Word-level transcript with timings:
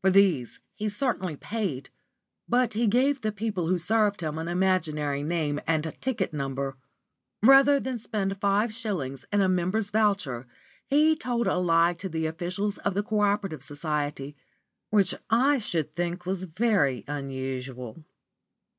For 0.00 0.08
these 0.08 0.60
he 0.74 0.88
certainly 0.88 1.36
paid, 1.36 1.90
but 2.48 2.72
he 2.72 2.86
gave 2.86 3.20
the 3.20 3.30
people 3.30 3.66
who 3.66 3.76
served 3.76 4.22
him 4.22 4.38
an 4.38 4.48
imaginary 4.48 5.22
name 5.22 5.60
and 5.66 5.94
ticket 6.00 6.32
number. 6.32 6.78
Rather 7.42 7.78
than 7.78 7.98
spend 7.98 8.40
five 8.40 8.72
shillings 8.72 9.26
in 9.30 9.42
a 9.42 9.46
member's 9.50 9.90
voucher, 9.90 10.46
he 10.86 11.14
told 11.14 11.46
a 11.46 11.58
lie 11.58 11.92
to 11.98 12.08
the 12.08 12.24
officials 12.24 12.78
of 12.78 12.94
the 12.94 13.02
Co 13.02 13.20
operative 13.20 13.62
Society; 13.62 14.34
which 14.88 15.14
I 15.28 15.58
should 15.58 15.94
think 15.94 16.24
was 16.24 16.44
very 16.44 17.04
unusual. 17.06 18.06